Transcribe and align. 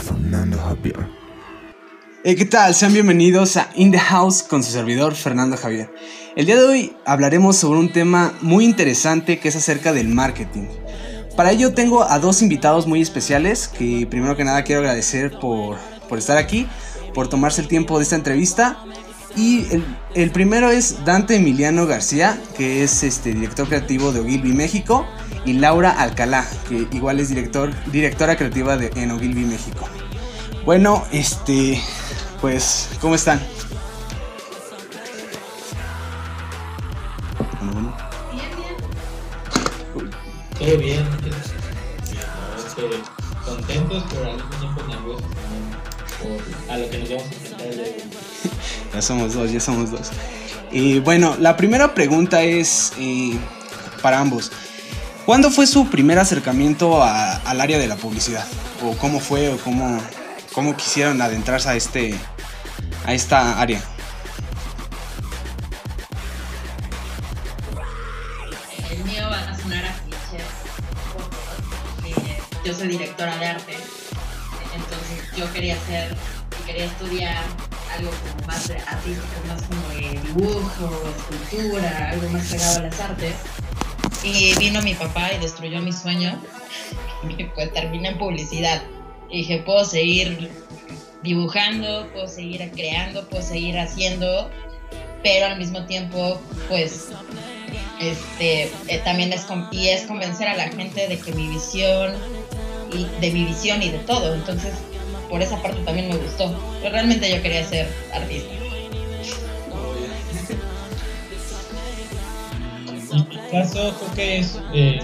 Fernando 0.00 0.58
Javier. 0.58 1.08
¿Qué 2.22 2.44
tal? 2.44 2.72
Sean 2.72 2.92
bienvenidos 2.92 3.56
a 3.56 3.68
In 3.74 3.90
the 3.90 3.98
House 3.98 4.44
con 4.44 4.62
su 4.62 4.70
servidor 4.70 5.16
Fernando 5.16 5.56
Javier. 5.56 5.92
El 6.36 6.46
día 6.46 6.54
de 6.54 6.62
hoy 6.62 6.96
hablaremos 7.04 7.56
sobre 7.56 7.80
un 7.80 7.90
tema 7.90 8.32
muy 8.42 8.64
interesante 8.64 9.40
que 9.40 9.48
es 9.48 9.56
acerca 9.56 9.92
del 9.92 10.06
marketing. 10.06 10.68
Para 11.36 11.50
ello 11.50 11.74
tengo 11.74 12.04
a 12.04 12.20
dos 12.20 12.42
invitados 12.42 12.86
muy 12.86 13.02
especiales 13.02 13.66
que 13.66 14.06
primero 14.08 14.36
que 14.36 14.44
nada 14.44 14.62
quiero 14.62 14.82
agradecer 14.82 15.32
por, 15.40 15.78
por 16.08 16.18
estar 16.18 16.36
aquí, 16.36 16.68
por 17.12 17.26
tomarse 17.28 17.60
el 17.60 17.66
tiempo 17.66 17.98
de 17.98 18.04
esta 18.04 18.14
entrevista. 18.14 18.84
Y 19.34 19.66
el, 19.72 19.84
el 20.14 20.30
primero 20.30 20.70
es 20.70 21.04
Dante 21.04 21.36
Emiliano 21.36 21.86
García, 21.86 22.40
que 22.56 22.84
es 22.84 23.02
este, 23.02 23.32
director 23.32 23.66
creativo 23.66 24.12
de 24.12 24.20
Ogilvy 24.20 24.52
México, 24.52 25.06
y 25.44 25.54
Laura 25.54 25.90
Alcalá, 25.90 26.46
que 26.68 26.86
igual 26.92 27.20
es 27.20 27.28
director, 27.28 27.72
directora 27.90 28.36
creativa 28.36 28.76
de, 28.76 28.90
en 28.96 29.10
Ogilvy 29.10 29.44
México. 29.44 29.88
Bueno, 30.64 31.04
este, 31.12 31.80
pues, 32.40 32.90
¿cómo 33.00 33.14
están? 33.14 33.40
Todo 40.58 40.78
bien, 40.78 41.04
este, 42.66 42.86
contentos, 43.44 44.04
pero 44.10 44.30
al 44.30 44.36
mismo 44.36 44.50
tiempo 44.60 44.82
nerviosos 44.88 45.32
a 46.70 46.78
lo 46.78 46.88
que 46.88 46.98
nos 46.98 47.08
vamos 47.08 47.24
a 47.24 47.34
enfrentar. 47.34 47.86
Ya 48.94 49.02
somos 49.02 49.34
dos, 49.34 49.50
ya 49.50 49.60
somos 49.60 49.90
dos. 49.90 50.10
Y 50.70 51.00
bueno, 51.00 51.36
la 51.40 51.56
primera 51.56 51.94
pregunta 51.94 52.42
es 52.42 52.92
eh, 52.98 53.36
para 54.02 54.20
ambos. 54.20 54.52
¿Cuándo 55.24 55.52
fue 55.52 55.68
su 55.68 55.88
primer 55.88 56.18
acercamiento 56.18 57.00
al 57.02 57.60
área 57.60 57.78
de 57.78 57.86
la 57.86 57.94
publicidad? 57.94 58.44
¿O 58.82 58.96
cómo 58.96 59.20
fue 59.20 59.50
o 59.50 59.58
cómo, 59.58 60.00
cómo 60.52 60.76
quisieron 60.76 61.22
adentrarse 61.22 61.68
a, 61.68 61.76
este, 61.76 62.14
a 63.06 63.14
esta 63.14 63.60
área? 63.60 63.80
El 68.90 69.04
mío 69.04 69.22
va 69.30 69.38
a 69.38 69.58
sonar 69.58 69.84
a 69.84 69.92
clichés, 69.92 70.42
porque 71.12 72.42
yo 72.64 72.74
soy 72.74 72.88
directora 72.88 73.36
de 73.36 73.46
arte, 73.46 73.76
entonces 74.74 75.36
yo 75.36 75.52
quería 75.52 75.76
hacer, 75.76 76.16
quería 76.66 76.86
estudiar 76.86 77.44
algo 77.96 78.10
como 78.10 78.46
más 78.48 78.70
artístico, 78.70 79.26
más 79.46 79.62
como 79.62 79.88
dibujo, 79.88 81.14
escultura, 81.16 82.10
algo 82.10 82.28
más 82.30 82.46
pegado 82.46 82.78
a 82.78 82.82
las 82.82 83.00
artes. 83.00 83.34
Y 84.24 84.54
vino 84.58 84.80
mi 84.82 84.94
papá 84.94 85.32
y 85.32 85.38
destruyó 85.38 85.80
mi 85.80 85.92
sueño, 85.92 86.40
pues 87.54 87.72
terminé 87.72 88.10
en 88.10 88.18
publicidad. 88.18 88.82
Y 89.30 89.38
dije, 89.38 89.58
puedo 89.58 89.84
seguir 89.84 90.50
dibujando, 91.22 92.08
puedo 92.12 92.28
seguir 92.28 92.70
creando, 92.72 93.28
puedo 93.28 93.42
seguir 93.42 93.78
haciendo, 93.78 94.50
pero 95.22 95.46
al 95.46 95.58
mismo 95.58 95.84
tiempo, 95.86 96.40
pues 96.68 97.08
este 98.00 98.64
eh, 98.88 99.00
también 99.04 99.32
es 99.32 99.46
y 99.70 99.88
es 99.88 100.02
convencer 100.02 100.48
a 100.48 100.56
la 100.56 100.68
gente 100.68 101.06
de 101.06 101.18
que 101.18 101.32
mi 101.32 101.46
visión 101.48 102.12
y 102.92 103.04
de 103.20 103.30
mi 103.30 103.44
visión 103.44 103.80
y 103.80 103.90
de 103.90 103.98
todo 103.98 104.34
entonces 104.34 104.72
por 105.30 105.40
esa 105.40 105.62
parte 105.62 105.80
también 105.84 106.08
me 106.08 106.16
gustó. 106.16 106.54
Pero 106.82 106.92
realmente 106.92 107.30
yo 107.30 107.40
quería 107.40 107.64
ser 107.64 107.88
artista 108.12 108.52
caso 113.52 113.94
creo 113.98 114.14
que 114.14 114.38
es 114.38 114.58
eh, 114.72 115.00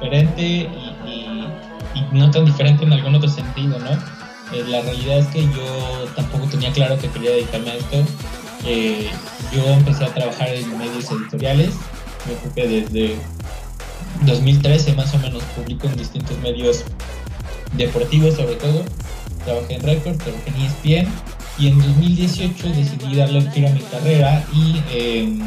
diferente 0.00 0.42
y, 0.42 1.46
no 2.12 2.28
tan 2.30 2.44
diferente 2.44 2.84
en 2.84 2.92
algún 2.92 3.14
otro 3.14 3.28
sentido, 3.28 3.78
¿no? 3.78 3.90
Eh, 4.52 4.64
la 4.66 4.80
realidad 4.80 5.18
es 5.18 5.26
que 5.28 5.42
yo 5.42 6.06
tampoco 6.16 6.46
tenía 6.46 6.72
claro 6.72 6.98
que 6.98 7.08
quería 7.08 7.30
dedicarme 7.30 7.70
a 7.70 7.74
esto. 7.76 8.04
Eh, 8.66 9.10
yo 9.52 9.64
empecé 9.66 10.04
a 10.04 10.14
trabajar 10.14 10.48
en 10.48 10.76
medios 10.76 11.08
editoriales, 11.10 11.70
creo 12.24 12.54
que 12.54 12.68
desde 12.68 13.16
2013 14.22 14.94
más 14.94 15.14
o 15.14 15.18
menos 15.18 15.42
publico 15.56 15.86
en 15.86 15.96
distintos 15.96 16.36
medios 16.38 16.84
deportivos 17.76 18.34
sobre 18.34 18.56
todo. 18.56 18.84
Trabajé 19.44 19.74
en 19.74 19.82
Record, 19.82 20.16
trabajé 20.16 20.50
en 20.50 20.56
ESPN 21.04 21.12
y 21.58 21.68
en 21.68 21.78
2018 21.78 22.68
decidí 22.70 23.16
darle 23.16 23.38
un 23.38 23.52
giro 23.52 23.68
a 23.68 23.70
mi 23.70 23.80
carrera 23.80 24.44
y 24.52 24.82
eh, 24.90 25.38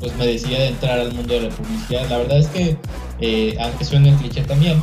pues 0.00 0.14
me 0.16 0.26
decidí 0.26 0.56
adentrar 0.56 0.98
al 0.98 1.12
mundo 1.12 1.34
de 1.34 1.40
la 1.42 1.48
publicidad. 1.50 2.08
La 2.08 2.18
verdad 2.18 2.38
es 2.38 2.48
que, 2.48 2.76
eh, 3.20 3.56
aunque 3.60 3.84
suene 3.84 4.10
un 4.10 4.18
cliché 4.18 4.42
también, 4.42 4.80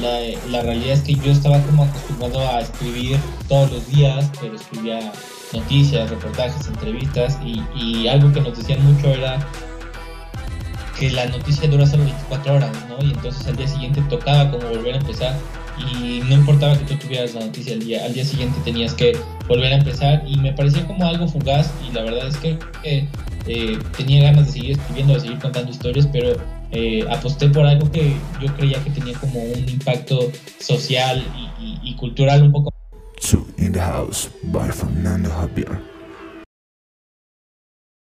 la, 0.00 0.20
la 0.50 0.62
realidad 0.62 0.94
es 0.94 1.02
que 1.02 1.14
yo 1.14 1.30
estaba 1.30 1.60
como 1.62 1.84
acostumbrado 1.84 2.40
a 2.40 2.60
escribir 2.60 3.18
todos 3.48 3.70
los 3.70 3.88
días, 3.88 4.30
pero 4.40 4.54
escribía 4.54 5.12
noticias, 5.52 6.10
reportajes, 6.10 6.66
entrevistas 6.66 7.38
y, 7.44 7.62
y 7.76 8.08
algo 8.08 8.32
que 8.32 8.40
nos 8.40 8.58
decían 8.58 8.84
mucho 8.84 9.08
era 9.08 9.38
que 10.98 11.10
la 11.10 11.26
noticia 11.26 11.68
dura 11.68 11.86
solo 11.86 12.04
24 12.04 12.54
horas, 12.54 12.72
¿no? 12.88 13.04
Y 13.04 13.12
entonces 13.12 13.46
al 13.46 13.56
día 13.56 13.68
siguiente 13.68 14.02
tocaba 14.08 14.50
como 14.50 14.68
volver 14.68 14.94
a 14.94 14.98
empezar 14.98 15.36
y 15.78 16.20
no 16.20 16.34
importaba 16.34 16.76
que 16.78 16.84
tú 16.84 16.94
tuvieras 16.96 17.34
la 17.34 17.40
noticia 17.40 17.74
al 17.74 17.80
día, 17.80 18.04
al 18.04 18.14
día 18.14 18.24
siguiente 18.24 18.58
tenías 18.64 18.94
que 18.94 19.16
volver 19.48 19.72
a 19.72 19.76
empezar 19.76 20.22
y 20.26 20.36
me 20.36 20.52
parecía 20.52 20.86
como 20.86 21.06
algo 21.06 21.28
fugaz 21.28 21.72
y 21.88 21.92
la 21.92 22.02
verdad 22.02 22.28
es 22.28 22.36
que 22.36 22.58
eh, 22.84 23.08
eh, 23.46 23.78
tenía 23.96 24.24
ganas 24.24 24.46
de 24.46 24.52
seguir 24.52 24.70
escribiendo, 24.72 25.14
de 25.14 25.20
seguir 25.20 25.38
contando 25.38 25.70
historias, 25.70 26.08
pero 26.12 26.36
eh, 26.70 27.04
aposté 27.10 27.48
por 27.48 27.66
algo 27.66 27.90
que 27.90 28.16
yo 28.40 28.54
creía 28.56 28.82
que 28.82 28.90
tenía 28.90 29.18
como 29.18 29.42
un 29.42 29.68
impacto 29.68 30.30
social 30.58 31.22
y, 31.82 31.94
cultural 31.96 32.42
un 32.42 32.52
poco 32.52 32.70
Two 33.20 33.46
in 33.58 33.72
the 33.72 33.80
House 33.80 34.28
by 34.42 34.70
Fernando 34.70 35.30
Javier. 35.30 35.93